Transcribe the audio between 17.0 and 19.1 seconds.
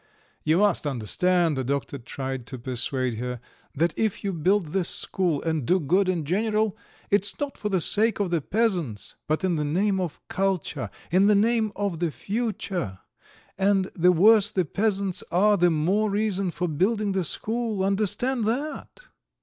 the school. Understand that!"